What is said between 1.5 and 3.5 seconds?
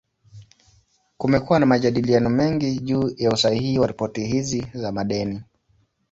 na majadiliano mengi juu ya